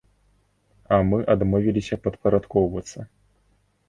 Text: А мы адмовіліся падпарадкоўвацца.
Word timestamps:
А 0.95 0.97
мы 1.09 1.19
адмовіліся 1.33 1.99
падпарадкоўвацца. 2.05 2.99